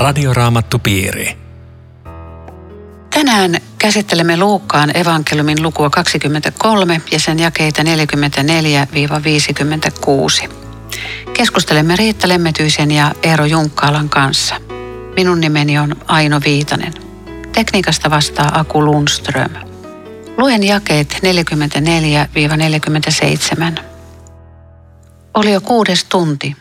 [0.00, 1.36] Radioraamattupiiri.
[3.10, 7.86] Tänään käsittelemme Luukkaan evankeliumin lukua 23 ja sen jakeita 44-56.
[11.32, 14.54] Keskustelemme Riitta Lemmetyisen ja Eero Junkkaalan kanssa.
[15.16, 16.94] Minun nimeni on Aino Viitanen.
[17.52, 19.52] Tekniikasta vastaa Aku Lundström.
[20.36, 21.20] Luen jakeet
[23.78, 23.82] 44-47.
[25.34, 26.56] Oli jo kuudes tunti.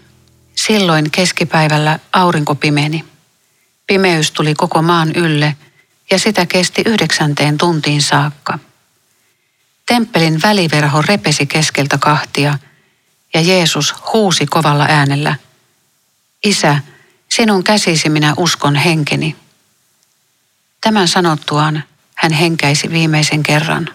[0.56, 3.09] Silloin keskipäivällä aurinko pimeni.
[3.90, 5.56] Pimeys tuli koko maan ylle
[6.12, 8.60] ja sitä kesti yhdeksänteen tuntiin saakka.
[9.86, 12.60] Temppelin väliverho repesi keskeltä kahtia
[13.34, 15.36] ja Jeesus huusi kovalla äänellä.
[16.44, 16.78] Isä,
[17.30, 19.36] sinun käsisi minä uskon henkeni.
[20.82, 21.84] Tämän sanottuaan
[22.16, 23.90] hän henkäisi viimeisen kerran.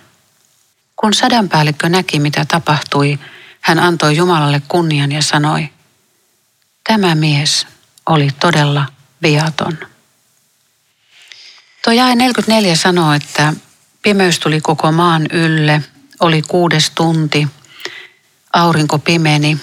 [0.96, 3.18] Kun sadanpäällikkö näki, mitä tapahtui,
[3.60, 5.68] hän antoi Jumalalle kunnian ja sanoi,
[6.84, 7.66] tämä mies
[8.06, 8.93] oli todella
[9.24, 9.78] viaton.
[11.84, 13.52] Tuo jae 44 sanoo, että
[14.02, 15.82] pimeys tuli koko maan ylle,
[16.20, 17.48] oli kuudes tunti,
[18.52, 19.58] aurinko pimeni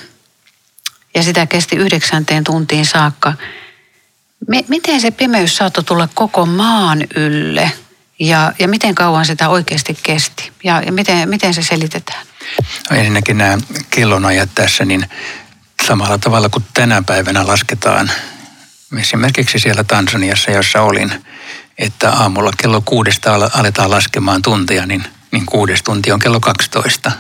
[1.16, 3.34] ja sitä kesti yhdeksänteen tuntiin saakka.
[4.68, 7.72] miten se pimeys saattoi tulla koko maan ylle
[8.20, 12.26] ja, ja miten kauan sitä oikeasti kesti ja, ja miten, miten se selitetään?
[12.90, 13.58] No ensinnäkin nämä
[13.90, 15.10] kellonajat tässä, niin
[15.88, 18.12] samalla tavalla kuin tänä päivänä lasketaan
[19.00, 21.26] esimerkiksi siellä Tansaniassa, jossa olin,
[21.78, 27.12] että aamulla kello kuudesta aletaan laskemaan tunteja, niin, niin kuudes tunti on kello 12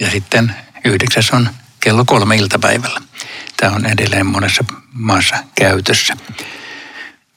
[0.00, 0.54] ja sitten
[0.84, 3.00] yhdeksäs on kello kolme iltapäivällä.
[3.56, 6.16] Tämä on edelleen monessa maassa käytössä.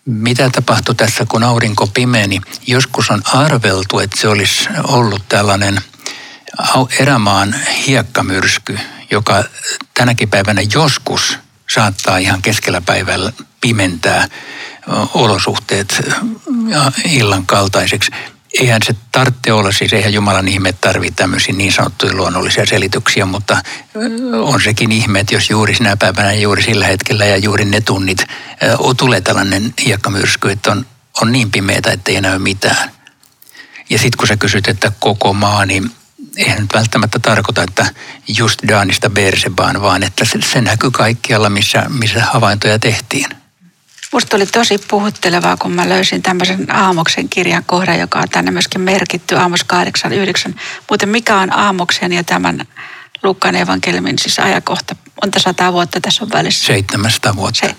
[0.06, 2.42] Mitä tapahtui tässä, kun aurinko pimeni?
[2.68, 5.82] Joskus on arveltu, että se olisi ollut tällainen
[7.00, 7.56] erämaan
[7.88, 8.80] hiekkamyrsky,
[9.12, 9.44] joka
[9.94, 11.38] tänäkin päivänä joskus
[11.74, 14.28] saattaa ihan keskellä päivällä pimentää
[15.14, 16.02] olosuhteet
[17.06, 18.12] illan kaltaiseksi.
[18.60, 23.62] Eihän se tarvitse olla, siis eihän Jumalan ihme tarvitse tämmöisiä niin sanottuja luonnollisia selityksiä, mutta
[24.34, 28.24] on sekin ihme, että jos juuri sinä päivänä, juuri sillä hetkellä ja juuri ne tunnit
[28.98, 30.86] tulee tällainen hiekkamyrsky, että on,
[31.22, 32.92] on niin pimeätä, että ei näy mitään.
[33.90, 35.92] Ja sitten kun sä kysyt, että koko maa, niin
[36.38, 37.86] eihän nyt välttämättä tarkoita, että
[38.38, 43.30] just Daanista Bersebaan, vaan että se, se näkyy kaikkialla, missä, missä havaintoja tehtiin.
[44.14, 48.82] Musta oli tosi puhuttelevaa, kun mä löysin tämmöisen Aamoksen kirjan kohdan, joka on tänne myöskin
[48.82, 50.56] merkitty, Aamos 8, 9.
[50.90, 52.68] Muuten mikä on Aamoksen ja tämän
[53.24, 54.96] Luukkaan evankeliumin siis ajakohta?
[55.22, 56.66] Monta sataa vuotta tässä on välissä?
[56.66, 57.68] 700 vuotta.
[57.68, 57.76] Se,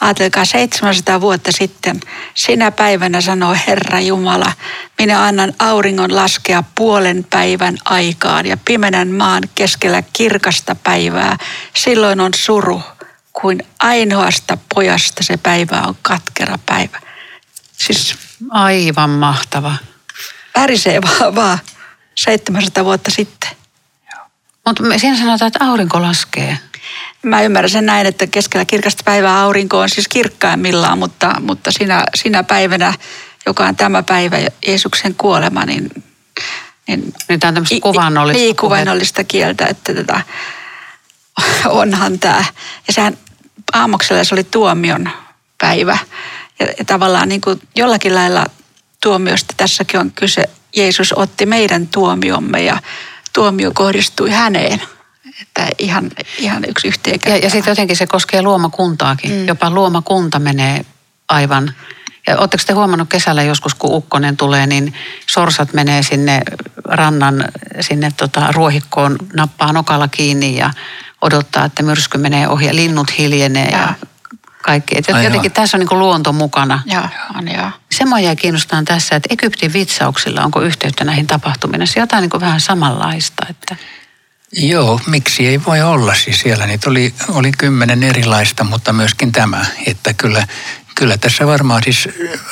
[0.00, 2.00] Ajatelkaa 700 vuotta sitten,
[2.34, 4.52] sinä päivänä sanoo Herra Jumala,
[4.98, 11.36] minä annan auringon laskea puolen päivän aikaan ja pimenän maan keskellä kirkasta päivää.
[11.74, 12.82] Silloin on suru,
[13.32, 17.00] kuin ainoasta pojasta se päivä on katkera päivä.
[17.72, 18.16] Siis
[18.50, 19.74] aivan mahtava.
[20.56, 21.58] Värisee vaan, vaan
[22.14, 23.50] 700 vuotta sitten.
[24.66, 26.58] Mutta siinä sanotaan, että aurinko laskee.
[27.22, 32.04] Mä ymmärrän sen näin, että keskellä kirkasta päivää aurinko on siis kirkkaimmillaan, mutta, mutta sinä,
[32.14, 32.94] sinä päivänä,
[33.46, 34.36] joka on tämä päivä,
[34.66, 35.90] Jeesuksen kuolema, niin...
[36.88, 40.20] Niin, niin tämä on tämmöistä kuvannollista, niin, kuvannollista kieltä, että tätä,
[41.68, 42.44] onhan tämä.
[42.86, 43.16] Ja sehän
[43.72, 45.10] aamuksella se oli tuomion
[45.58, 45.98] päivä.
[46.58, 48.46] Ja, ja tavallaan niin kuin jollakin lailla
[49.02, 50.44] tuomiosta tässäkin on kyse.
[50.76, 52.78] Jeesus otti meidän tuomiomme ja
[53.32, 54.82] tuomio kohdistui häneen.
[55.42, 59.30] Että ihan, ihan yksi yhteen Ja, ja sitten jotenkin se koskee luomakuntaakin.
[59.30, 59.46] Mm.
[59.46, 60.84] Jopa luomakunta menee
[61.28, 61.74] aivan
[62.26, 64.94] ja oletteko te huomannut kesällä joskus, kun ukkonen tulee, niin
[65.26, 66.42] sorsat menee sinne
[66.84, 67.44] rannan,
[67.80, 70.70] sinne tota ruohikkoon, nappaa nokalla kiinni ja
[71.22, 73.94] odottaa, että myrsky menee ohi ja linnut hiljenee ja, ja
[74.62, 74.98] kaikki.
[74.98, 76.82] Et jotenkin tässä on niin luonto mukana.
[76.86, 77.72] Ja, on.
[77.90, 81.86] Semmoinen kiinnostaa tässä, että Egyptin vitsauksilla onko yhteyttä näihin tapahtumiin.
[81.86, 83.46] Se jotain niin vähän samanlaista.
[83.50, 83.76] Että...
[84.52, 86.14] Joo, miksi ei voi olla.
[86.14, 90.46] Siis siellä niitä oli, oli kymmenen erilaista, mutta myöskin tämä, että kyllä
[90.98, 92.08] kyllä tässä varmaan siis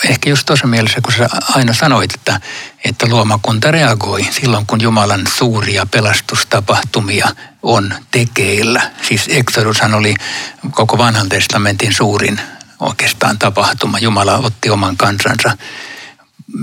[0.08, 2.40] ehkä just tuossa mielessä, kun sä aina sanoit, että,
[2.84, 7.28] että luomakunta reagoi silloin, kun Jumalan suuria pelastustapahtumia
[7.62, 8.90] on tekeillä.
[9.08, 10.14] Siis Exodushan oli
[10.70, 12.40] koko vanhan testamentin suurin
[12.80, 13.98] oikeastaan tapahtuma.
[13.98, 15.56] Jumala otti oman kansansa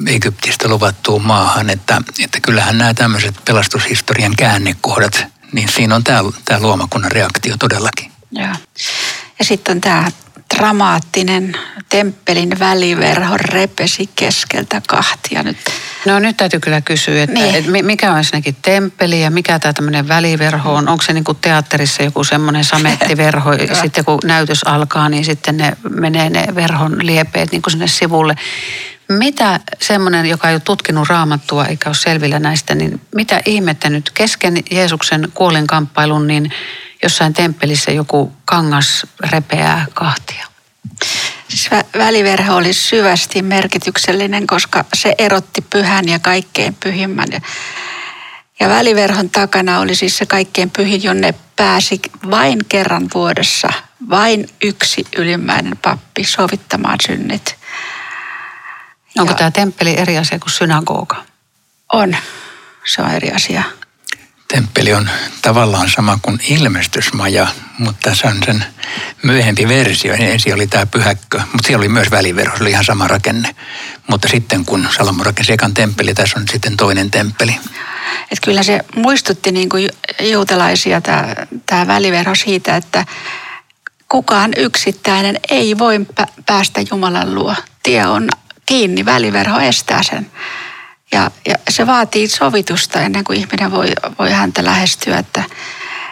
[0.08, 6.60] Egyptistä luvattuun maahan, että, että kyllähän nämä tämmöiset pelastushistorian käännekohdat, niin siinä on tämä, tämä
[6.60, 8.12] luomakunnan reaktio todellakin.
[8.32, 8.56] Ja,
[9.40, 10.12] ja sitten on tämä
[10.56, 11.58] dramaattinen
[11.90, 15.44] temppelin väliverho repesi keskeltä kahtia.
[15.44, 15.58] Nyt
[16.06, 17.56] No nyt täytyy kyllä kysyä, että Niin.
[17.56, 20.88] et mi- mikä on ensinnäkin temppeli ja mikä tämä tämmöinen väliverho on?
[20.90, 25.58] Onko se niin kuin teatterissa joku semmoinen samettiverho, ja sitten kun näytös alkaa, niin sitten
[25.58, 28.36] ne menee ne verhon liepeet niin kuin sinne sivulle.
[29.10, 34.10] Mitä semmoinen, joka ei ole tutkinut raamattua eikä ole selvillä näistä, niin mitä ihmettä nyt
[34.14, 36.52] kesken Jeesuksen kuolinkamppailun, niin
[37.04, 40.48] jossain temppelissä joku kangas repeää kahtia?
[41.52, 47.28] Siis vä- väliverho oli syvästi merkityksellinen, koska se erotti pyhän ja kaikkein pyhimmän.
[47.32, 47.42] Ja-
[48.60, 52.00] Ja väliverhon takana oli siis se kaikkein pyhin, jonne pääsi
[52.32, 53.70] vain kerran vuodessa
[54.10, 57.56] vain yksi ylimmäinen pappi sovittamaan synnit.
[59.18, 61.24] Onko Ja- tämä temppeli eri asia kuin synagoga?
[61.94, 62.16] On.
[62.86, 63.64] Se on eri asia.
[64.52, 65.10] Temppeli on
[65.42, 68.66] tavallaan sama kuin ilmestysmaja, mutta tässä on sen
[69.24, 70.14] myöhempi versio.
[70.14, 73.56] Ensin oli tämä pyhäkkö, mutta siellä oli myös väliverho, se oli ihan sama rakenne.
[74.08, 77.56] Mutta sitten kun Salomo rakensi ekan temppeli, tässä on sitten toinen temppeli.
[78.32, 79.90] Et kyllä se muistutti niin kuin
[80.22, 81.02] juutalaisia
[81.66, 83.06] tämä, väliverho siitä, että
[84.10, 87.56] kukaan yksittäinen ei voi pä- päästä Jumalan luo.
[87.84, 88.28] Tie on
[88.66, 90.32] kiinni, väliverho estää sen.
[91.12, 93.88] Ja, ja se vaatii sovitusta ennen kuin ihminen voi,
[94.20, 95.18] voi häntä lähestyä.
[95.18, 95.44] Että,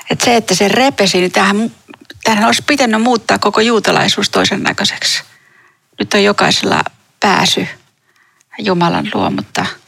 [0.09, 1.71] että se, että se repesi, niin tähän,
[2.23, 5.23] tähän olisi pitänyt muuttaa koko juutalaisuus toisen näköiseksi.
[5.99, 6.83] Nyt on jokaisella
[7.19, 7.67] pääsy
[8.59, 9.65] Jumalan luo, mutta–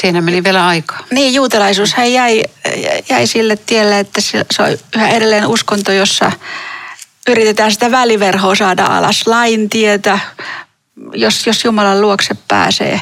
[0.00, 0.98] Siinä meni vielä aikaa.
[1.10, 2.42] niin, juutalaisuus hän jäi,
[3.08, 6.32] jäi sille tielle, että se se on yhä edelleen uskonto, jossa
[7.28, 10.18] yritetään sitä väliverhoa saada alas lain tietä,
[11.12, 13.00] jos, jos Jumalan luokse pääsee.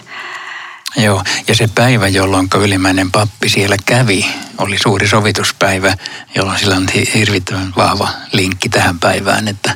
[0.96, 4.26] Joo, ja se päivä, jolloin ylimmäinen pappi siellä kävi,
[4.58, 5.94] oli suuri sovituspäivä,
[6.34, 9.74] jolloin sillä on hi- hirvittävän vahva linkki tähän päivään, että,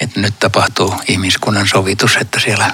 [0.00, 2.70] että nyt tapahtuu ihmiskunnan sovitus, että siellä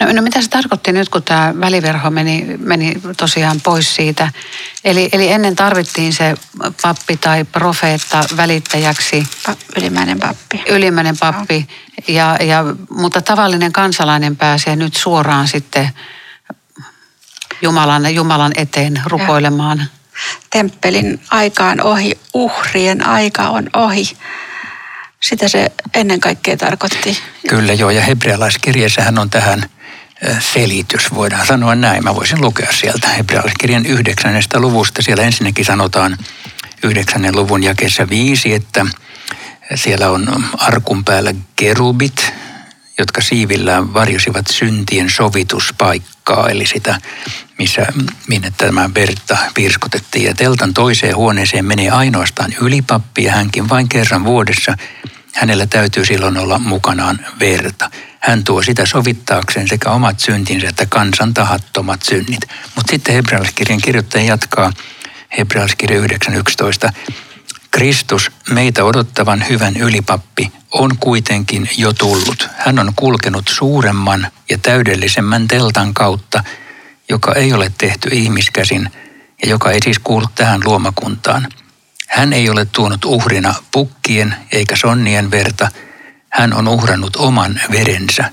[0.00, 4.30] No, no mitä se tarkoitti nyt, kun tämä väliverho meni, meni tosiaan pois siitä?
[4.84, 6.34] Eli, eli ennen tarvittiin se
[6.82, 10.62] pappi tai profeetta välittäjäksi, Pa- Ylimmäinen pappi.
[10.68, 11.68] ylimmäinen pappi,
[12.08, 15.90] ja, ja, mutta tavallinen kansalainen pääsee nyt suoraan sitten
[17.64, 19.84] Jumalan, Jumalan eteen rukoilemaan.
[20.50, 24.16] Temppelin aika on ohi, uhrien aika on ohi.
[25.22, 27.18] Sitä se ennen kaikkea tarkoitti.
[27.48, 29.62] Kyllä joo, ja hebrealaiskirjeessähän on tähän
[30.38, 32.04] selitys, voidaan sanoa näin.
[32.04, 35.02] Mä voisin lukea sieltä hebrealaiskirjan yhdeksännestä luvusta.
[35.02, 36.16] Siellä ensinnäkin sanotaan
[36.82, 38.86] yhdeksännen luvun jakeessa viisi, että
[39.74, 42.32] siellä on arkun päällä kerubit,
[42.98, 47.00] jotka siivillään varjosivat syntien sovituspaikkaa, eli sitä,
[47.58, 47.86] missä,
[48.28, 50.24] minne tämä verta piirskotettiin.
[50.24, 54.76] Ja teltan toiseen huoneeseen menee ainoastaan ylipappi ja hänkin vain kerran vuodessa.
[55.34, 57.90] Hänellä täytyy silloin olla mukanaan verta.
[58.20, 62.40] Hän tuo sitä sovittaakseen sekä omat syntinsä että kansan tahattomat synnit.
[62.76, 64.72] Mutta sitten hebrealaiskirjan kirjoittaja jatkaa
[65.38, 66.92] hebrealaiskirja 9.11.
[67.70, 72.48] Kristus, meitä odottavan hyvän ylipappi, on kuitenkin jo tullut.
[72.56, 76.44] Hän on kulkenut suuremman ja täydellisemmän teltan kautta,
[77.08, 78.90] joka ei ole tehty ihmiskäsin
[79.42, 81.48] ja joka ei siis kuulu tähän luomakuntaan.
[82.08, 85.68] Hän ei ole tuonut uhrina pukkien eikä sonnien verta,
[86.30, 88.30] hän on uhrannut oman verensä.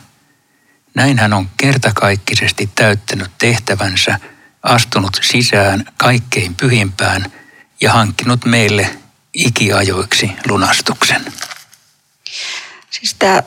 [0.96, 4.20] Näin hän on kertakaikkisesti täyttänyt tehtävänsä,
[4.64, 7.32] astunut sisään kaikkein pyhimpään
[7.82, 8.90] ja hankkinut meille
[9.34, 11.26] ikiajoiksi lunastuksen.
[12.90, 13.44] Siis tämä,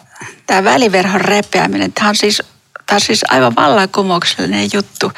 [0.47, 2.43] tämä väliverhon repeäminen, tämä on siis,
[2.87, 5.13] tämä on siis aivan vallankumouksellinen juttu.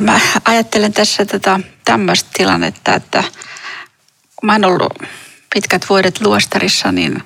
[0.00, 3.24] Mä ajattelen tässä tätä tämmöistä tilannetta, että
[4.36, 4.92] kun mä oon ollut
[5.54, 7.22] pitkät vuodet luostarissa, niin,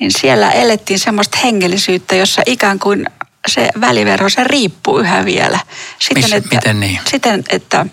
[0.00, 3.06] niin siellä elettiin semmoista hengellisyyttä, jossa ikään kuin
[3.48, 5.58] se väliverho, se riippuu yhä vielä.
[6.14, 7.00] Miss- miten niin?
[7.10, 7.86] Siten, että,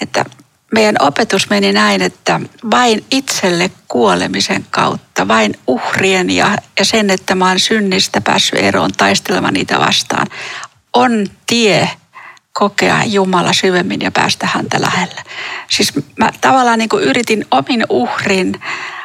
[0.00, 0.24] että
[0.74, 7.34] meidän opetus meni näin, että vain itselle kuolemisen kautta, vain uhrien ja, ja sen, että
[7.34, 10.26] mä oon synnistä päässyt eroon taistelemaan niitä vastaan,
[10.92, 11.90] on tie
[12.52, 15.22] kokea Jumala syvemmin ja päästä häntä lähelle.
[15.70, 18.60] Siis mä tavallaan niin kuin yritin omin uhrin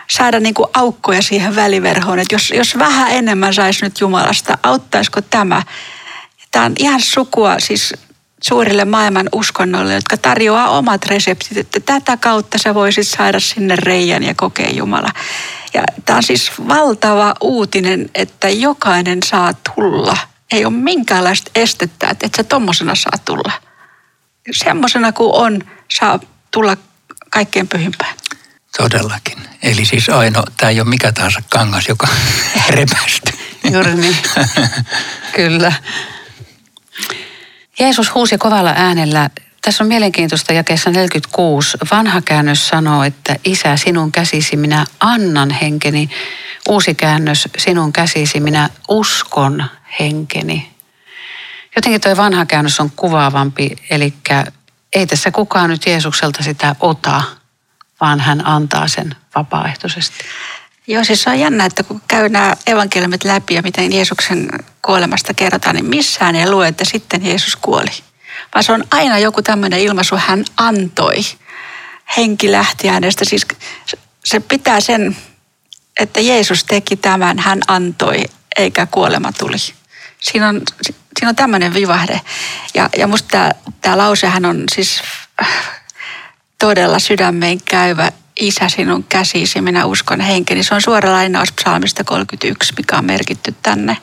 [0.09, 5.21] saada niin kuin aukkoja siihen väliverhoon, että jos, jos vähän enemmän saisi nyt Jumalasta, auttaisiko
[5.21, 5.63] tämä?
[6.51, 7.93] Tämä on ihan sukua siis
[8.47, 14.23] suurille maailman uskonnoille, jotka tarjoaa omat reseptit, että tätä kautta sä voisit saada sinne reijän
[14.23, 15.09] ja kokea Jumala.
[15.73, 20.17] Ja tämä on siis valtava uutinen, että jokainen saa tulla.
[20.51, 23.51] Ei ole minkäänlaista estettä, että et sä tommosena saa tulla.
[24.51, 25.61] Semmoisena kuin on,
[25.91, 26.19] saa
[26.51, 26.77] tulla
[27.29, 28.15] kaikkein pyhimpään.
[28.77, 29.37] Todellakin.
[29.63, 32.07] Eli siis ainoa, tämä ei ole mikä tahansa kangas, joka
[32.69, 33.39] repästyy.
[33.71, 34.17] Juuri niin.
[35.35, 35.73] Kyllä.
[37.79, 39.29] Jeesus huusi kovalla äänellä.
[39.61, 41.77] Tässä on mielenkiintoista jakeessa 46.
[41.91, 46.09] Vanha käännös sanoo, että Isä, sinun käsisi minä annan henkeni.
[46.69, 49.65] Uusi käännös, sinun käsisi minä uskon
[49.99, 50.75] henkeni.
[51.75, 54.13] Jotenkin tuo vanha käännös on kuvaavampi, eli
[54.93, 57.21] ei tässä kukaan nyt Jeesukselta sitä ota,
[58.01, 60.17] vaan hän antaa sen vapaaehtoisesti.
[60.87, 64.49] Joo, siis se on jännä, että kun käy nämä evankeliumit läpi ja miten Jeesuksen
[64.81, 67.91] kuolemasta kerrotaan, niin missään ei lue, että sitten Jeesus kuoli.
[68.53, 71.17] Vaan se on aina joku tämmöinen ilmaisu, hän antoi.
[72.17, 73.25] Henki lähti hänestä.
[73.25, 73.47] Siis
[74.25, 75.17] se pitää sen,
[75.99, 78.23] että Jeesus teki tämän, hän antoi,
[78.57, 79.57] eikä kuolema tuli.
[80.19, 80.61] Siinä on,
[81.19, 82.21] siinä on tämmöinen vivahde.
[82.73, 83.49] Ja, ja musta
[83.81, 85.01] tämä, lausehan on siis
[86.59, 90.63] todella sydämeen käyvä Isä sinun käsisi, minä uskon henkeni.
[90.63, 93.97] Se on suora lainaus psalmista 31, mikä on merkitty tänne.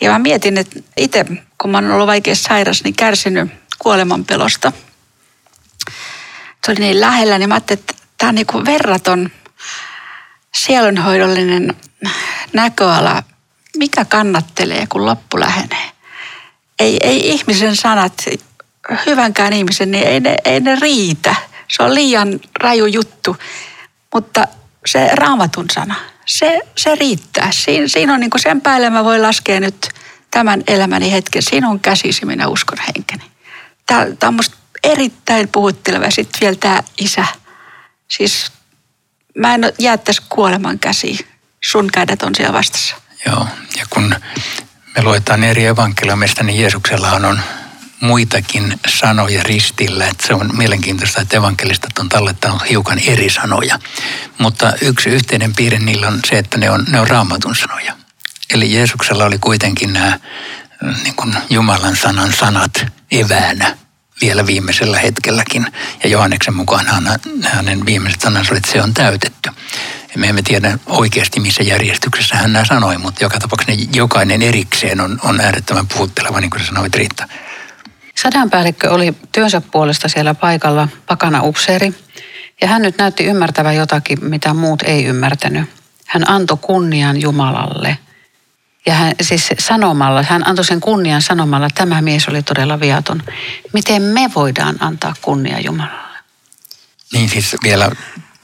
[0.00, 1.24] Ja mä mietin, että itse,
[1.58, 4.72] kun mä oon ollut vaikeassa sairas, niin kärsinyt kuoleman pelosta.
[6.66, 9.30] Se oli niin lähellä, niin mä ajattelin, että tämä on niin verraton
[10.54, 11.76] sielunhoidollinen
[12.52, 13.22] näköala.
[13.76, 15.90] Mikä kannattelee, kun loppu lähenee?
[16.78, 18.24] Ei, ei ihmisen sanat,
[19.06, 21.34] hyvänkään ihmisen, niin ei ne, ei ne riitä–
[21.68, 23.36] se on liian raju juttu,
[24.14, 24.48] mutta
[24.86, 25.94] se raamatun sana,
[26.26, 27.52] se, se riittää.
[27.52, 29.88] Siin, siinä on niin kuin sen päälle mä voin laskea nyt
[30.30, 31.42] tämän elämäni hetken.
[31.42, 33.30] Sinun käsisi minä uskon henkeni.
[33.86, 36.10] Tämä, on musta erittäin puhutteleva.
[36.10, 37.24] Sitten vielä tämä isä.
[38.08, 38.52] Siis
[39.38, 41.26] mä en jäättäisi kuoleman käsi.
[41.64, 42.96] Sun kädet on siellä vastassa.
[43.26, 43.46] Joo,
[43.78, 44.14] ja kun
[44.96, 47.40] me luetaan eri evankeliumista, niin Jeesuksellahan on
[48.00, 50.06] muitakin sanoja ristillä.
[50.06, 53.78] Että se on mielenkiintoista, että evankelistat on tallettanut hiukan eri sanoja.
[54.38, 57.96] Mutta yksi yhteinen piirre niillä on se, että ne on, ne on raamatun sanoja.
[58.54, 60.18] Eli Jeesuksella oli kuitenkin nämä
[61.02, 63.76] niin kuin Jumalan sanan sanat eväänä
[64.20, 65.66] vielä viimeisellä hetkelläkin.
[66.02, 66.86] Ja Johanneksen mukaan
[67.42, 69.50] hänen viimeiset sanansa oli, että se on täytetty.
[70.16, 75.18] Me emme tiedä oikeasti, missä järjestyksessä hän nämä sanoi, mutta joka tapauksessa jokainen erikseen on,
[75.22, 77.28] on äärettömän puhutteleva, niin kuin sä sanoit Riitta.
[78.22, 81.94] Sadanpäällikkö oli työnsä puolesta siellä paikalla pakana upseeri,
[82.60, 85.70] ja hän nyt näytti ymmärtävän jotakin, mitä muut ei ymmärtänyt.
[86.06, 87.98] Hän antoi kunnian Jumalalle.
[88.86, 93.22] Ja hän siis sanomalla, hän antoi sen kunnian sanomalla, että tämä mies oli todella viaton.
[93.72, 96.18] Miten me voidaan antaa kunnia Jumalalle?
[97.12, 97.90] Niin siis vielä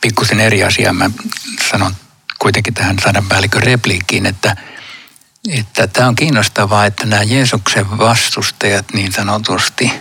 [0.01, 0.93] pikkusen eri asia.
[0.93, 1.11] Mä
[1.71, 1.93] sanon
[2.39, 4.57] kuitenkin tähän sadanpäällikön repliikkiin, että–
[5.49, 9.93] että tämä on kiinnostavaa, että nämä Jeesuksen vastustajat niin sanotusti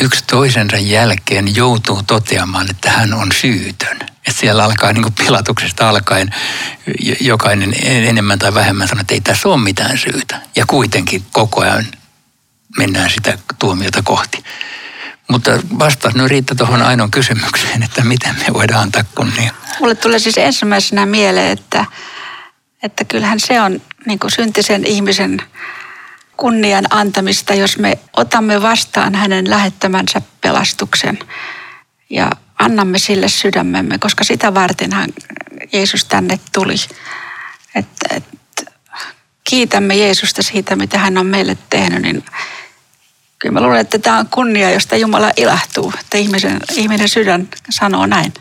[0.00, 3.98] yksi toisensa jälkeen joutuu toteamaan, että hän on syytön.
[4.02, 6.34] Että siellä alkaa niin kuin pilatuksesta alkaen
[7.20, 10.40] jokainen enemmän tai vähemmän sanoa, että ei tässä ole mitään syytä.
[10.56, 11.86] Ja kuitenkin koko ajan
[12.78, 14.44] mennään sitä tuomiota kohti.
[15.28, 19.52] Mutta vastaus nyt riittää tuohon ainoan kysymykseen, että miten me voidaan antaa kunnia.
[19.80, 21.84] Mulle tulee siis ensimmäisenä mieleen, että,
[22.82, 25.42] että kyllähän se on niin kuin syntisen ihmisen
[26.36, 31.18] kunnian antamista, jos me otamme vastaan hänen lähettämänsä pelastuksen
[32.10, 35.08] ja annamme sille sydämemme, koska sitä vartenhan
[35.72, 36.74] Jeesus tänne tuli.
[37.74, 38.72] Että, että
[39.44, 42.24] kiitämme Jeesusta siitä, mitä hän on meille tehnyt, niin
[43.40, 48.06] kyllä mä luulen, että tämä on kunnia, josta Jumala ilahtuu, että ihmisen, ihminen sydän sanoo
[48.06, 48.34] näin.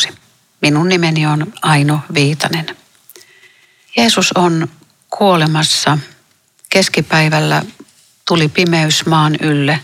[0.09, 0.13] 44-56.
[0.61, 2.65] Minun nimeni on Aino Viitanen.
[3.97, 4.67] Jeesus on
[5.09, 5.97] kuolemassa
[6.73, 7.61] keskipäivällä
[8.27, 9.79] tuli pimeys maan ylle.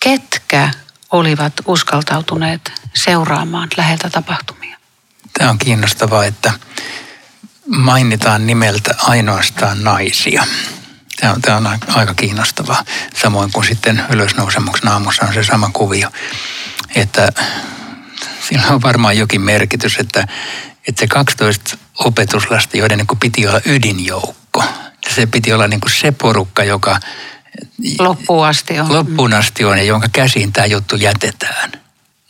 [0.00, 0.70] Ketkä
[1.10, 4.78] olivat uskaltautuneet seuraamaan läheltä tapahtumia?
[5.38, 6.52] Tämä on kiinnostavaa, että
[7.66, 10.44] mainitaan nimeltä ainoastaan naisia.
[11.20, 12.84] Tämä on, tämä on aika kiinnostavaa.
[13.22, 16.10] Samoin kuin sitten ylösnousemuksen aamussa on se sama kuvio.
[16.94, 17.32] Että
[18.48, 20.26] sillä on varmaan jokin merkitys, että,
[20.88, 24.64] että se 12 opetuslasta, joiden niin piti olla ydinjoukko,
[25.14, 27.00] se piti olla niin kuin se porukka, joka
[27.98, 28.92] Loppuun asti on.
[28.92, 31.72] Loppuun asti on ja jonka käsiin tämä juttu jätetään.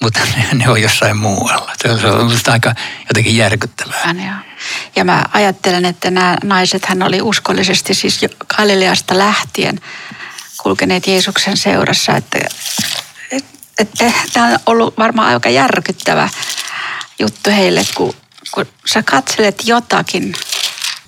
[0.02, 1.72] Mutta ne, ne on jossain muualla.
[1.82, 2.74] Se on, musta aika
[3.08, 4.14] jotenkin järkyttävää.
[4.96, 8.20] Ja mä ajattelen, että nämä naiset hän oli uskollisesti siis
[8.56, 9.80] Galileasta lähtien
[10.62, 12.16] kulkeneet Jeesuksen seurassa.
[12.16, 12.38] Että,
[13.30, 16.28] että, että tämä on ollut varmaan aika järkyttävä
[17.18, 18.14] juttu heille, kun,
[18.50, 20.34] kun sä katselet jotakin,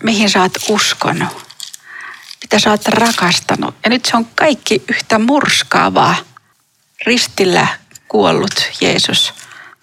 [0.03, 1.50] mihin sä oot uskonut,
[2.51, 3.75] mitä sä oot rakastanut.
[3.85, 6.17] Ja nyt se on kaikki yhtä murskaavaa.
[7.07, 7.67] Ristillä
[8.09, 9.35] kuollut Jeesus.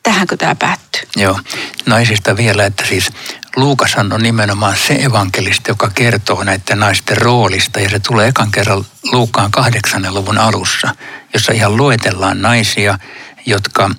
[0.03, 1.01] Tähänkö tämä päättyy?
[1.15, 1.39] Joo,
[1.85, 3.09] naisista vielä, että siis
[3.55, 8.85] Luukashan on nimenomaan se evankelisti, joka kertoo näiden naisten roolista ja se tulee ekan kerran
[9.11, 10.95] Luukaan kahdeksannen luvun alussa,
[11.33, 12.99] jossa ihan luetellaan naisia,
[13.45, 13.91] jotka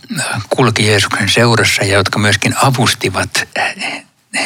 [0.51, 3.49] kulki Jeesuksen seurassa ja jotka myöskin avustivat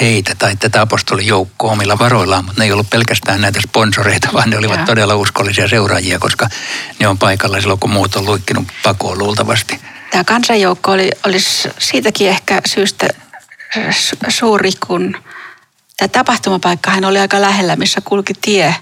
[0.01, 4.59] heitä tai tätä apostolijoukkoa omilla varoillaan, mutta ne ei ollut pelkästään näitä sponsoreita, vaan ne
[4.59, 4.87] olivat Joo.
[4.87, 6.49] todella uskollisia seuraajia, koska
[6.99, 9.81] ne on paikalla silloin, kun muut on luikkinut pakoon luultavasti.
[10.11, 13.09] Tämä kansanjoukko oli, olisi siitäkin ehkä syystä
[13.79, 15.17] su- suuri, kun
[15.97, 18.75] tämä tapahtumapaikkahan oli aika lähellä, missä kulki tie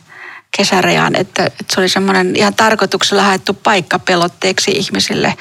[0.57, 5.35] kesärajaan, että, että se oli semmoinen ihan tarkoituksella haettu paikka pelotteeksi ihmisille.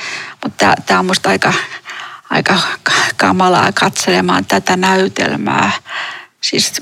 [0.44, 1.54] Mutta tämä on musta aika,
[2.30, 2.60] aika
[3.18, 5.72] kamalaa katselemaan tätä näytelmää.
[6.42, 6.74] Siis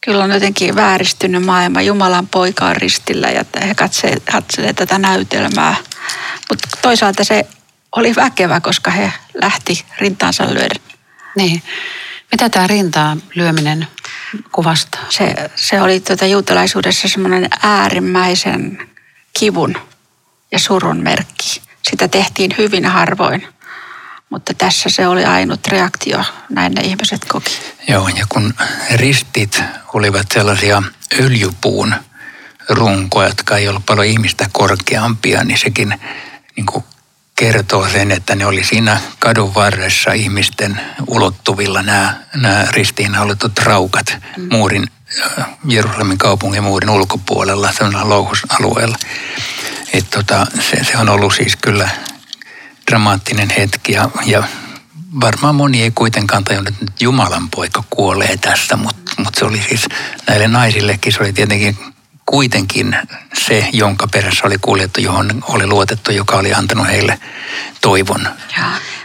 [0.00, 1.82] kyllä on jotenkin vääristynyt maailma.
[1.82, 5.76] Jumalan poika on ristillä ja he katselee, katselee tätä näytelmää.
[6.48, 7.46] Mutta toisaalta se
[7.96, 10.82] oli väkevä, koska he lähti rintaansa lyöden.
[11.36, 11.62] Niin.
[12.30, 13.88] Mitä tämä rintaan lyöminen
[14.52, 15.04] kuvastaa?
[15.08, 18.88] Se, se oli tuota juutalaisuudessa semmoinen äärimmäisen
[19.38, 19.76] kivun
[20.52, 21.62] ja surun merkki.
[21.90, 23.48] Sitä tehtiin hyvin harvoin,
[24.30, 27.58] mutta tässä se oli ainut reaktio, näin ne ihmiset koki.
[27.88, 28.54] Joo, ja kun
[28.94, 29.62] ristit
[29.94, 30.82] olivat sellaisia
[31.20, 31.94] öljypuun
[32.68, 36.00] runkoja, jotka ei ollut paljon ihmistä korkeampia, niin sekin
[36.56, 36.84] niin kuin
[37.38, 44.16] kertoo sen, että ne oli siinä kadun varressa ihmisten ulottuvilla nämä, nämä ristiinnaulitut raukat
[44.52, 44.86] muurin,
[45.38, 48.96] äh, Jerusalemin kaupungin muurin ulkopuolella, sellaisella louhusalueella.
[49.92, 51.88] Et tota, se, se on ollut siis kyllä
[52.90, 54.42] dramaattinen hetki ja, ja
[55.20, 59.62] varmaan moni ei kuitenkaan tajunnut, että nyt Jumalan poika kuolee tässä, mutta, mutta se oli
[59.68, 59.88] siis
[60.28, 61.78] näille naisillekin, se oli tietenkin
[62.26, 62.96] kuitenkin
[63.46, 67.18] se, jonka perässä oli kuljettu, johon oli luotettu, joka oli antanut heille
[67.80, 68.28] toivon.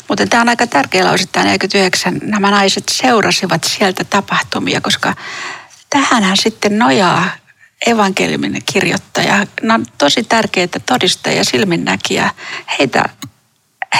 [0.07, 2.19] Mutta tämä on aika tärkeä lause, tämä 49.
[2.23, 5.13] Nämä naiset seurasivat sieltä tapahtumia, koska
[5.89, 7.29] tähänhän sitten nojaa
[7.85, 9.47] evankeliumin kirjoittaja.
[9.61, 12.29] Ne on tosi tärkeitä todistajia, silminnäkiä.
[12.79, 13.09] Heitä,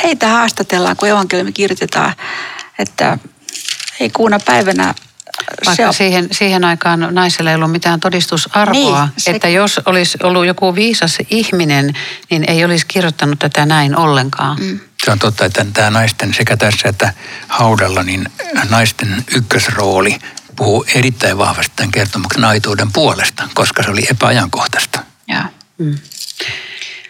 [0.03, 2.13] heitä haastatellaan, kun evankeliumi kirjoitetaan,
[2.79, 3.17] että
[3.99, 4.93] ei kuuna päivänä
[5.65, 9.82] Vaikka se on, siihen, siihen aikaan naisella ei ollut mitään todistusarvoa, Niin, se- että jos
[9.86, 11.93] olisi ollut joku viisas ihminen,
[12.29, 14.58] niin ei olisi kirjoittanut tätä näin ollenkaan.
[14.60, 14.79] Mm.
[15.06, 17.13] Se on totta, että tämä naisten sekä tässä että
[17.47, 18.29] haudalla, niin
[18.69, 20.19] naisten ykkösrooli
[20.56, 24.99] puhuu erittäin vahvasti tämän kertomuksen aituuden puolesta, koska se oli epäajankohtaista.
[25.27, 25.43] Joo.
[25.77, 25.97] Mm.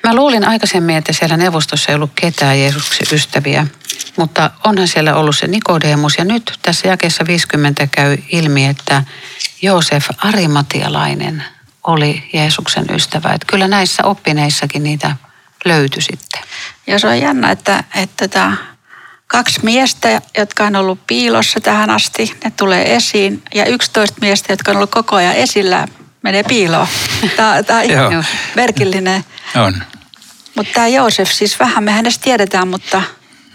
[0.08, 3.68] Mä luulin aikaisemmin, että siellä neuvostossa ei ollut ketään Jeesuksen ystäviä,
[4.18, 6.18] mutta onhan siellä ollut se Nikodemus.
[6.18, 9.04] Ja nyt tässä jakeessa 50 käy ilmi, että
[9.62, 11.44] Joosef Arimatialainen
[11.84, 13.34] oli Jeesuksen ystävä.
[13.34, 15.16] Että kyllä näissä oppineissakin niitä
[15.66, 16.42] löytyi sitten.
[16.88, 18.52] Ja se on jännä, että, että tota,
[19.28, 23.44] kaksi miestä, jotka on ollut piilossa tähän asti, ne tulee esiin.
[23.56, 25.88] Ja 11 miestä, jotka on ollut koko ajan esillä,
[26.22, 26.88] menee piiloon.
[27.36, 29.24] Tämä, tämä on merkillinen.
[29.56, 29.84] On.
[30.56, 33.02] Mutta tämä Joosef, siis vähän me hänestä tiedetään, mutta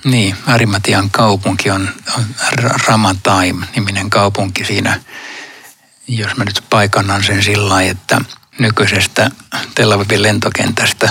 [0.05, 5.01] Niin, Arimatian kaupunki on, on Ra- Ramataim-niminen kaupunki siinä,
[6.09, 8.21] jos mä nyt paikannan sen sillä lailla, että
[8.59, 9.31] nykyisestä
[9.75, 11.11] Tel Avivin lentokentästä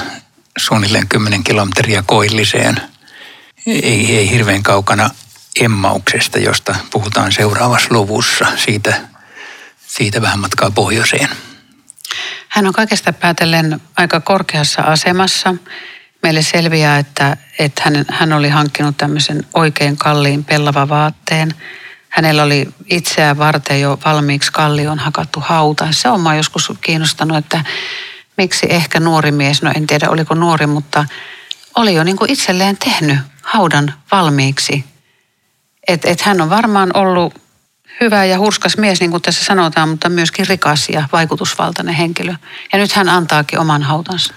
[0.58, 2.82] suunnilleen 10 kilometriä koilliseen,
[3.66, 5.10] ei, ei hirveän kaukana
[5.60, 9.02] Emmauksesta, josta puhutaan seuraavassa luvussa, siitä,
[9.88, 11.30] siitä vähän matkaa pohjoiseen.
[12.58, 15.56] Hän on kaikesta päätellen aika korkeassa asemassa.
[16.24, 21.54] Meille selviää, että, että hän, hän oli hankkinut tämmöisen oikein kalliin pellava vaatteen.
[22.10, 25.88] Hänellä oli itseään varten jo valmiiksi kallion hakattu hauta.
[25.92, 27.64] Se on mä joskus kiinnostanut, että
[28.38, 31.06] miksi ehkä nuori mies, no en tiedä oliko nuori, mutta
[31.76, 34.86] oli jo niin kuin itselleen tehnyt haudan valmiiksi.
[35.88, 37.34] Että et hän on varmaan ollut
[38.02, 42.36] hyvä ja hurskas mies, niin kuin tässä sanotaan, mutta myöskin rikas ja vaikutusvaltainen henkilö.
[42.74, 44.34] Ja nyt hän antaakin oman hautansa.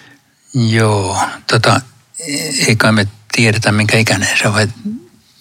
[0.55, 1.81] Joo, tota,
[2.69, 4.69] ei kai me tiedetä, minkä ikäinen se on, vai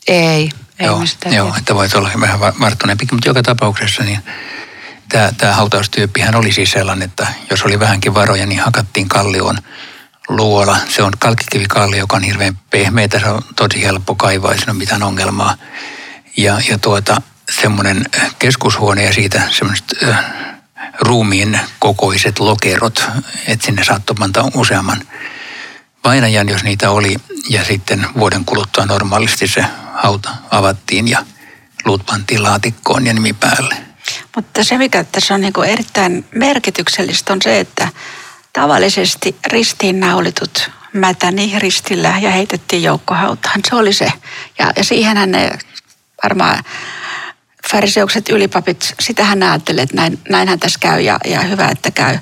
[0.07, 1.59] Ei, ei joo, sitä joo tiedä.
[1.59, 4.19] että voisi olla vähän va- varttuneempikin, mutta joka tapauksessa niin
[5.09, 9.57] tämä, tämä hautaustyyppihän oli siis sellainen, että jos oli vähänkin varoja, niin hakattiin kallioon
[10.29, 10.77] luola.
[10.89, 14.77] Se on kalkkikivikallio, joka on hirveän pehmeitä, se on tosi helppo kaivaa, ei siinä ole
[14.77, 15.55] mitään ongelmaa.
[16.37, 18.05] Ja, ja tuota, semmoinen
[18.39, 20.25] keskushuone ja siitä semmoiset äh,
[21.01, 23.07] ruumiin kokoiset lokerot,
[23.47, 25.01] että sinne saattoi pantaa useamman
[26.03, 27.15] vainajan, jos niitä oli.
[27.49, 31.25] Ja sitten vuoden kuluttua normaalisti se hauta avattiin ja
[31.85, 33.75] luut pantiin laatikkoon ja nimi päälle.
[34.35, 37.87] Mutta se, mikä tässä on niin erittäin merkityksellistä, on se, että
[38.53, 43.59] tavallisesti ristiinnaulitut mätäni ristillä ja heitettiin joukkohautaan.
[43.69, 44.11] Se oli se.
[44.59, 45.57] Ja, ja siihenhän ne
[46.23, 46.63] varmaan
[47.71, 52.17] fariseukset, ylipapit, sitähän ajattelee, että näin, näinhän tässä käy ja, ja hyvä, että käy.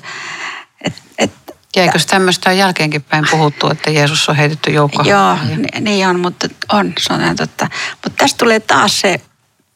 [0.84, 1.32] Et, et,
[1.76, 5.06] Jäikö tämmöistä jälkeenkin päin puhuttu, että Jeesus on heitetty joukkoon?
[5.06, 5.38] Joo,
[5.80, 7.68] niin on, mutta on, se on totta.
[7.90, 9.20] Mutta tästä tulee taas se,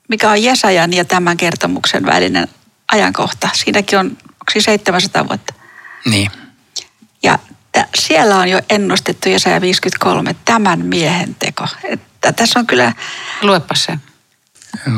[0.09, 2.49] mikä on Jesajan ja tämän kertomuksen välinen
[2.93, 3.49] ajankohta.
[3.53, 5.55] Siinäkin on, onko 700 vuotta?
[6.05, 6.31] Niin.
[7.23, 7.39] Ja
[7.99, 11.67] siellä on jo ennustettu Jesaja 53 tämän miehen teko.
[11.85, 12.93] Että tässä on kyllä...
[13.43, 13.99] Luepa se.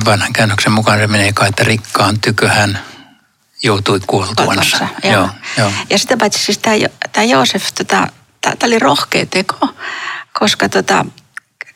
[0.04, 2.78] Vanhan käännöksen mukaan se menee kai, että rikkaan tyköhän
[3.62, 4.88] joutui kuoltuansa.
[5.04, 5.12] Joo.
[5.12, 5.72] Joo, joo.
[5.90, 6.76] Ja sitä paitsi siis tämä,
[7.12, 8.08] tämä Joosef, tota,
[8.40, 9.68] tämä oli rohkea teko,
[10.32, 11.04] koska tota,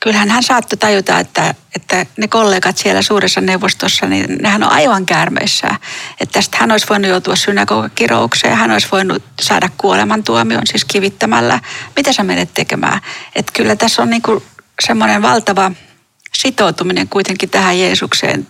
[0.00, 5.06] kyllähän hän saattoi tajuta, että, että ne kollegat siellä suuressa neuvostossa, niin nehän on aivan
[5.06, 5.68] käärmeissä.
[6.20, 11.60] Että tästä hän olisi voinut joutua synagogakiroukseen, hän olisi voinut saada kuolemantuomion, siis kivittämällä.
[11.96, 13.00] Mitä sä menet tekemään?
[13.34, 14.42] Että kyllä tässä on niinku
[14.86, 15.72] semmoinen valtava
[16.34, 18.46] sitoutuminen kuitenkin tähän Jeesukseen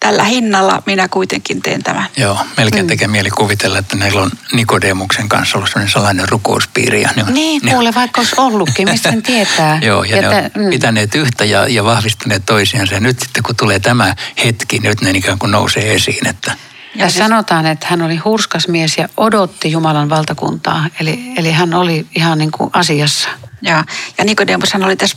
[0.00, 2.06] tällä hinnalla minä kuitenkin teen tämän.
[2.16, 2.88] Joo, melkein mm.
[2.88, 3.12] tekee mm.
[3.12, 7.02] mieli kuvitella, että näillä on Nikodemuksen kanssa ollut sellainen salainen rukouspiiri.
[7.02, 9.78] Ja ne, niin, ne, kuule, vaikka olisi ollutkin, mistä sen tietää.
[9.86, 10.70] Joo, ja, ja ne te, on mm.
[10.70, 12.94] pitäneet yhtä ja, ja vahvistaneet toisiansa.
[12.94, 14.14] Ja nyt sitten kun tulee tämä
[14.44, 16.56] hetki, nyt ne ikään kuin nousee esiin, että...
[16.94, 17.18] Ja, ja siis...
[17.18, 20.86] sanotaan, että hän oli hurskas mies ja odotti Jumalan valtakuntaa.
[21.00, 23.28] Eli, eli hän oli ihan niin kuin asiassa.
[23.62, 23.84] Ja,
[24.18, 25.16] ja Nikodemushan oli tässä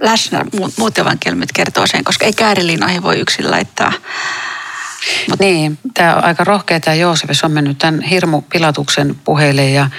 [0.00, 0.44] läsnä,
[0.78, 3.92] muut evankelmit kertoo sen, koska ei kääriliinoihin voi yksin laittaa.
[5.28, 5.40] Mut.
[5.40, 9.90] Niin, tämä on aika rohkea tämä Joosefis on mennyt tämän hirmu Pilatuksen puheille ja,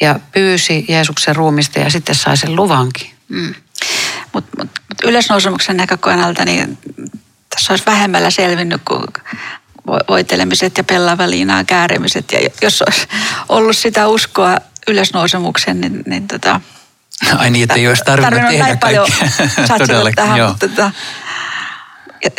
[0.00, 3.10] ja pyysi Jeesuksen ruumista ja sitten sai sen luvankin.
[3.28, 3.54] Mm.
[4.32, 6.78] Mutta mut, mut ylösnousemuksen näkökannalta niin
[7.48, 9.04] tässä olisi vähemmällä selvinnyt kuin
[10.08, 12.32] voitelemiset ja pellaava liinaa käärimiset.
[12.32, 13.06] Ja jos olisi
[13.48, 14.56] ollut sitä uskoa
[14.88, 16.60] ylösnousemuksen, niin, niin tota,
[17.36, 19.08] Ai niin, että ei olisi tarvinnut tehdä näin paljon
[20.14, 20.48] tähän, joo.
[20.48, 20.90] mutta tota,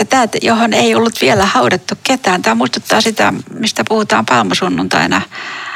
[0.10, 2.42] tämä, johon ei ollut vielä haudattu ketään.
[2.42, 5.22] Tämä muistuttaa sitä, mistä puhutaan palmusunnuntaina.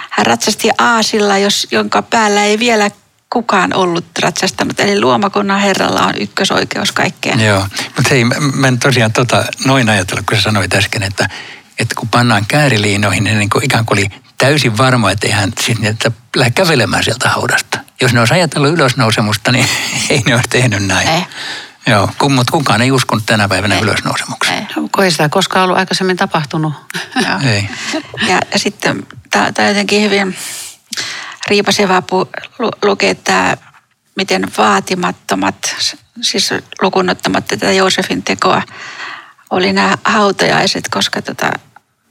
[0.10, 2.89] Hän ratsasti aasilla, jos, jonka päällä ei vielä
[3.30, 4.80] kukaan ollut ratsastanut.
[4.80, 7.39] Eli luomakunnan herralla on ykkösoikeus kaikkeen.
[7.39, 11.30] Joo, mutta hei, mä en tosiaan tota, noin ajatella, kun sä sanoit äsken, että,
[11.80, 15.54] että kun pannaan kääriliinoihin, niin, niin kuin ikään kuin oli täysin varma, että ei hän
[15.60, 17.80] siis, että lähde kävelemään sieltä haudasta.
[18.02, 19.68] Jos ne olisi ajatellut ylösnousemusta, niin
[20.10, 21.08] ei ne olisi tehnyt näin.
[21.08, 21.22] Ei.
[21.88, 23.82] Joo, mutta kukaan ei uskonut tänä päivänä ei.
[23.82, 24.58] ylösnousemukseen.
[24.58, 24.90] Ei.
[24.92, 26.74] Kun ei sitä koskaan ollut aikaisemmin tapahtunut.
[27.54, 27.70] Ei.
[28.28, 30.38] Ja, ja sitten tämä on jotenkin hyvin
[31.48, 32.04] riipasevaa
[32.60, 33.58] lu, lukea tämä,
[34.16, 35.76] miten vaatimattomat,
[36.22, 36.50] siis
[36.82, 38.62] lukunottamatta tätä Joosefin tekoa,
[39.50, 41.52] oli nämä hautajaiset, koska tota,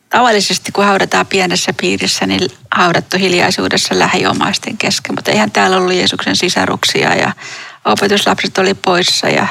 [0.09, 5.15] tavallisesti kun haudataan pienessä piirissä, niin haudattu hiljaisuudessa lähiomaisten kesken.
[5.15, 7.33] Mutta eihän täällä ollut Jeesuksen sisaruksia ja
[7.85, 9.47] opetuslapset oli poissa ja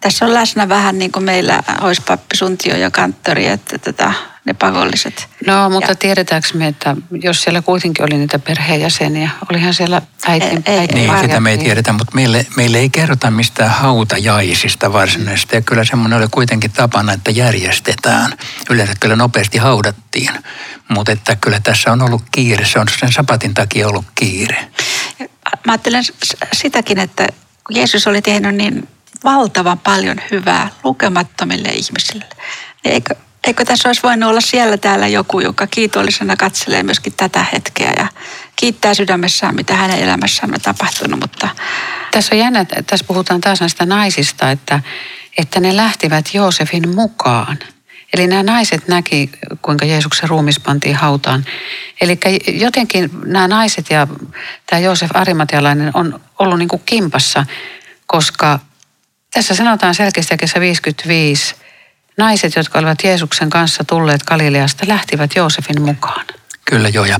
[0.00, 4.12] tässä on läsnä vähän niin kuin meillä olisi pappi Suntio ja kanttori, että tota,
[4.44, 5.28] ne pakolliset.
[5.46, 5.94] No, mutta ja.
[5.94, 11.18] tiedetäänkö me, että jos siellä kuitenkin oli niitä perheenjäseniä, olihan siellä äiti, ei, äiti Niin,
[11.20, 15.56] sitä me ei tiedetä, mutta meille, meille ei kerrota mistään hautajaisista varsinaisesti.
[15.56, 18.32] Ja kyllä semmoinen oli kuitenkin tapana, että järjestetään.
[18.70, 20.30] Yleensä kyllä nopeasti haudattiin,
[20.88, 22.64] mutta että kyllä tässä on ollut kiire.
[22.64, 24.68] Se on sen sapatin takia ollut kiire.
[25.66, 26.04] Mä ajattelen
[26.52, 27.26] sitäkin, että
[27.70, 28.88] Jeesus oli tehnyt niin
[29.24, 32.24] valtavan paljon hyvää lukemattomille ihmisille.
[32.84, 33.14] Eikö,
[33.46, 38.06] eikö tässä olisi voinut olla siellä täällä joku, joka kiitollisena katselee myöskin tätä hetkeä ja
[38.56, 41.20] kiittää sydämessään, mitä hänen elämässään on tapahtunut.
[41.20, 41.48] Mutta...
[42.10, 44.80] Tässä on jännä, tässä puhutaan taas näistä naisista, että,
[45.38, 47.58] että ne lähtivät Joosefin mukaan.
[48.14, 49.30] Eli nämä naiset näki,
[49.62, 51.44] kuinka Jeesuksen ruumis pantiin hautaan.
[52.00, 54.06] Eli jotenkin nämä naiset ja
[54.66, 57.46] tämä Joosef Arimatialainen on ollut niin kuin kimpassa,
[58.06, 58.60] koska
[59.30, 61.54] tässä sanotaan selkeästi 55,
[62.16, 66.26] naiset, jotka olivat Jeesuksen kanssa tulleet Galileasta, lähtivät Joosefin mukaan.
[66.64, 67.18] Kyllä joo, ja,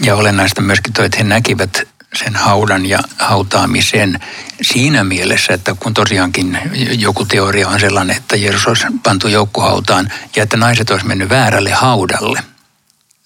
[0.00, 4.20] ja olennaista myöskin toi, että he näkivät sen haudan ja hautaamisen
[4.62, 6.58] siinä mielessä, että kun tosiaankin
[6.98, 11.70] joku teoria on sellainen, että Jeesus olisi pantu joukkohautaan ja että naiset olisi mennyt väärälle
[11.70, 12.40] haudalle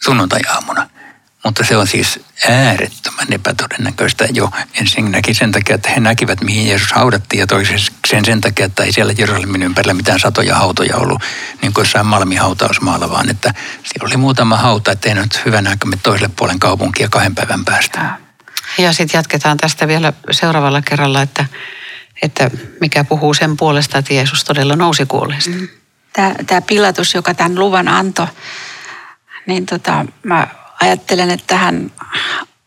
[0.05, 0.91] sunnuntai-aamuna.
[1.45, 6.93] Mutta se on siis äärettömän epätodennäköistä jo ensinnäkin sen takia, että he näkivät, mihin Jeesus
[6.93, 11.23] haudattiin ja toiseksi sen, sen takia, että ei siellä Jerusalemin ympärillä mitään satoja hautoja ollut,
[11.63, 16.31] niin kuin jossain Malmi-hautausmaalla, vaan että siellä oli muutama hauta, ettei nyt hyvänä me toiselle
[16.37, 18.19] puolen kaupunkia kahden päivän päästä.
[18.79, 21.47] Ja sitten jatketaan tästä vielä seuraavalla kerralla, että,
[22.23, 25.51] että mikä puhuu sen puolesta, että Jeesus todella nousi kuolleesta.
[25.51, 25.69] Mm.
[26.13, 28.27] Tämä, tämä Pilatus, joka tämän luvan antoi,
[29.47, 30.47] niin tota, mä
[30.81, 31.93] ajattelen, että hän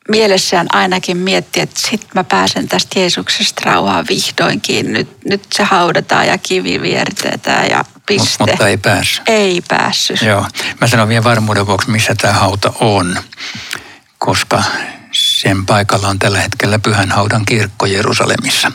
[0.10, 4.93] mielessään ainakin mietti, että sit mä pääsen tästä Jeesuksesta rauhaan vihdoinkin.
[4.93, 8.36] Nyt, nyt se haudataan ja kivi viertetään ja piste.
[8.39, 9.24] Mut, mutta ei päässyt.
[9.28, 10.21] Ei päässyt.
[10.21, 10.45] Joo.
[10.82, 13.17] Mä sanon vielä varmuuden vuoksi, missä tämä hauta on.
[14.17, 14.63] Koska
[15.12, 18.71] sen paikalla on tällä hetkellä Pyhän haudan kirkko Jerusalemissa.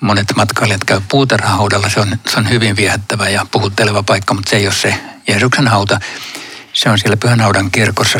[0.00, 1.88] Monet matkailijat käy puutarhahaudalla.
[1.88, 4.94] Se on, se on hyvin viehättävä ja puhutteleva paikka, mutta se ei ole se
[5.28, 6.00] Jeesuksen hauta.
[6.76, 8.18] Se on siellä Pyhänhaudan kirkossa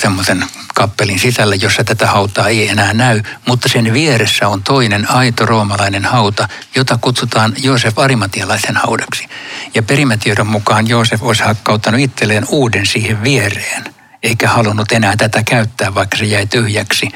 [0.00, 5.46] semmoisen kappelin sisällä, jossa tätä hautaa ei enää näy, mutta sen vieressä on toinen aito
[5.46, 9.28] roomalainen hauta, jota kutsutaan Joosef Arimatialaisen haudaksi.
[9.74, 13.84] Ja perimätiedon mukaan Joosef olisi hakkauttanut itselleen uuden siihen viereen,
[14.22, 17.08] eikä halunnut enää tätä käyttää, vaikka se jäi tyhjäksi.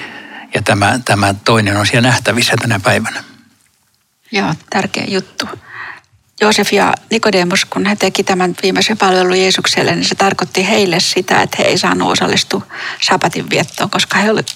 [0.55, 3.25] Ja tämä, tämä toinen on siellä nähtävissä tänä päivänä.
[4.33, 5.49] Joo, tärkeä juttu.
[6.41, 11.43] Joosef ja Nikodemus, kun he teki tämän viimeisen palvelun Jeesukselle, niin se tarkoitti heille sitä,
[11.43, 12.63] että he ei saanut osallistua
[13.03, 14.47] sapatin viettoon, koska he olivat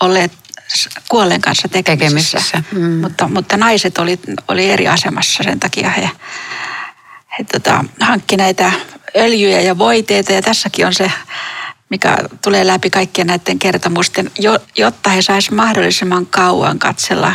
[0.00, 0.32] olleet
[1.08, 2.38] kuolleen kanssa tekemisissä.
[2.38, 2.62] tekemisissä.
[2.72, 3.00] Mm.
[3.00, 6.10] Mutta, mutta naiset oli, oli eri asemassa, sen takia he,
[7.38, 8.72] he tota, hankki näitä
[9.16, 11.12] öljyjä ja voiteita ja tässäkin on se,
[11.90, 14.30] mikä tulee läpi kaikkien näiden kertomusten,
[14.76, 17.34] jotta he saisivat mahdollisimman kauan katsella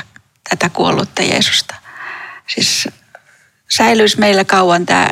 [0.50, 1.76] tätä kuollutta Jeesusta.
[2.48, 2.90] Siis
[3.72, 5.10] säilyisi meillä kauan tämä,